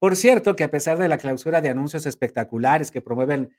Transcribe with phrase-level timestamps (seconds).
[0.00, 3.52] Por cierto, que a pesar de la clausura de anuncios espectaculares que promueven,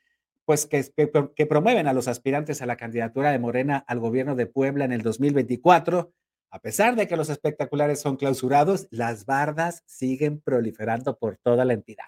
[0.44, 4.84] pues que, promueven a los aspirantes a la candidatura de Morena al gobierno de Puebla
[4.84, 6.12] en el 2024,
[6.50, 11.74] a pesar de que los espectaculares son clausurados, las bardas siguen proliferando por toda la
[11.74, 12.06] entidad.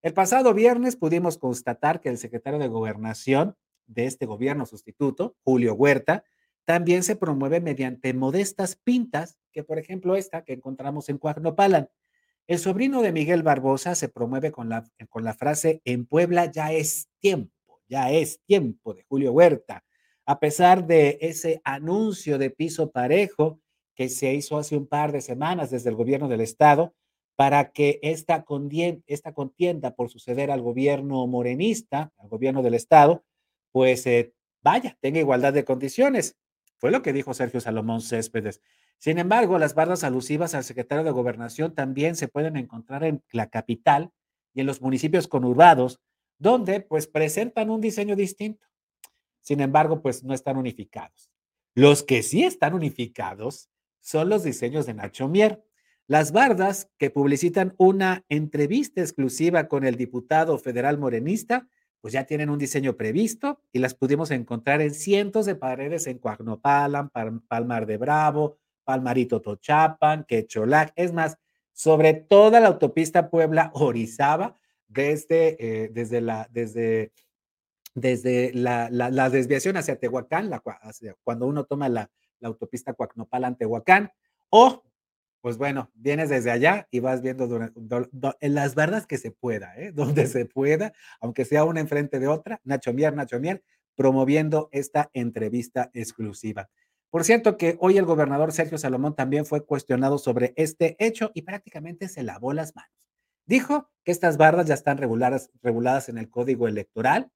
[0.00, 3.56] El pasado viernes pudimos constatar que el secretario de Gobernación
[3.86, 6.24] de este gobierno sustituto, Julio Huerta,
[6.64, 11.90] también se promueve mediante modestas pintas, que por ejemplo esta que encontramos en Cuagnopalan.
[12.46, 16.72] El sobrino de Miguel Barbosa se promueve con la, con la frase en Puebla ya
[16.72, 19.84] es tiempo, ya es tiempo de Julio Huerta,
[20.24, 23.58] a pesar de ese anuncio de piso parejo
[23.96, 26.94] que se hizo hace un par de semanas desde el gobierno del estado
[27.34, 33.24] para que esta contienda, esta contienda por suceder al gobierno morenista, al gobierno del estado,
[33.72, 34.32] pues eh,
[34.62, 36.36] vaya, tenga igualdad de condiciones.
[36.78, 38.60] Fue lo que dijo Sergio Salomón Céspedes.
[38.98, 43.48] Sin embargo, las barras alusivas al secretario de Gobernación también se pueden encontrar en la
[43.48, 44.10] capital
[44.54, 46.00] y en los municipios conurbados,
[46.38, 48.66] donde pues presentan un diseño distinto.
[49.42, 51.30] Sin embargo, pues no están unificados.
[51.74, 53.68] Los que sí están unificados
[54.00, 55.62] son los diseños de Nacho Mier.
[56.08, 61.68] Las bardas que publicitan una entrevista exclusiva con el diputado federal morenista
[62.06, 66.18] pues ya tienen un diseño previsto y las pudimos encontrar en cientos de paredes en
[66.18, 67.10] Coagnopalan,
[67.48, 71.36] Palmar de Bravo, Palmarito Tochapan, Quecholac, es más,
[71.74, 74.56] sobre toda la autopista Puebla-Orizaba,
[74.88, 77.12] desde, eh, desde, la, desde,
[78.54, 80.62] la, la, desviación hacia Tehuacán, la,
[81.22, 84.12] cuando uno toma la, la autopista Coagnopalan-Tehuacán,
[84.48, 84.82] o
[85.46, 87.70] pues bueno, vienes desde allá y vas viendo
[88.40, 89.92] en las bardas que se pueda, ¿eh?
[89.94, 93.62] donde se pueda, aunque sea una enfrente de otra, Nacho Mier, Nacho Mier,
[93.94, 96.68] promoviendo esta entrevista exclusiva.
[97.16, 101.40] Por cierto que hoy el gobernador Sergio Salomón también fue cuestionado sobre este hecho y
[101.40, 102.92] prácticamente se lavó las manos.
[103.46, 107.30] Dijo que estas bardas ya están reguladas, reguladas en el código electoral,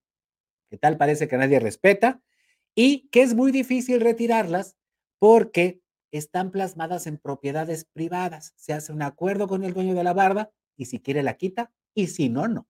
[0.69, 2.21] que tal parece que nadie respeta,
[2.75, 4.77] y que es muy difícil retirarlas
[5.19, 5.81] porque
[6.13, 8.53] están plasmadas en propiedades privadas.
[8.57, 11.73] Se hace un acuerdo con el dueño de la barda y si quiere la quita
[11.95, 12.69] y si no, no.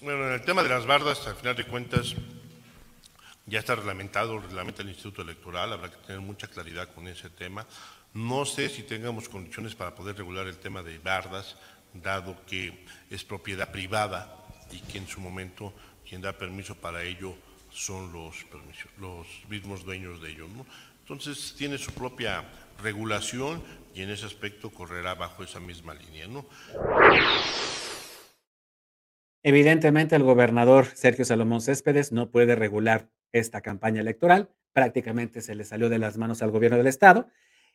[0.00, 2.16] Bueno, en el tema de las bardas, al final de cuentas,
[3.48, 7.66] ya está reglamentado, reglamenta el Instituto Electoral, habrá que tener mucha claridad con ese tema.
[8.14, 11.56] No sé si tengamos condiciones para poder regular el tema de bardas,
[11.94, 14.36] dado que es propiedad privada
[14.70, 15.72] y que en su momento
[16.06, 17.34] quien da permiso para ello
[17.70, 18.44] son los,
[19.48, 20.48] mismos dueños de ellos.
[20.50, 20.66] ¿no?
[21.00, 22.44] Entonces tiene su propia
[22.82, 23.62] regulación
[23.94, 26.26] y en ese aspecto correrá bajo esa misma línea.
[26.26, 26.46] ¿no?
[29.42, 35.64] Evidentemente el gobernador Sergio Salomón Céspedes no puede regular esta campaña electoral, prácticamente se le
[35.64, 37.28] salió de las manos al gobierno del estado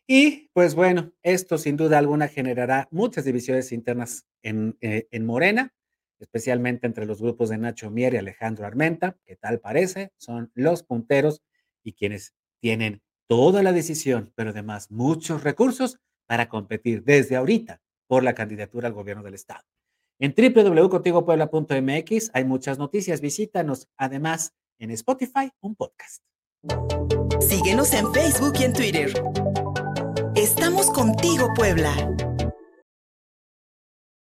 [0.05, 5.73] y pues bueno, esto sin duda alguna generará muchas divisiones internas en, eh, en Morena,
[6.19, 10.83] especialmente entre los grupos de Nacho Mier y Alejandro Armenta, que tal parece son los
[10.83, 11.41] punteros
[11.83, 18.23] y quienes tienen toda la decisión, pero además muchos recursos para competir desde ahorita por
[18.23, 19.63] la candidatura al gobierno del estado.
[20.19, 26.23] En www.contigopuebla.mx hay muchas noticias, visítanos además en Spotify, un podcast.
[27.41, 29.13] Síguenos en Facebook y en Twitter.
[30.35, 31.93] Estamos contigo, Puebla.